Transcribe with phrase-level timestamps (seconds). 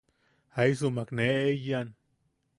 [0.55, 1.89] Jaisumak ne eiyan.